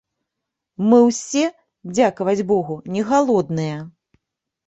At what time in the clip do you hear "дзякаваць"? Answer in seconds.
1.97-2.47